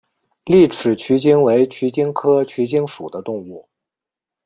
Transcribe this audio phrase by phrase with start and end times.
[0.45, 3.69] 栗齿鼩鼱为鼩鼱科鼩鼱属的动物。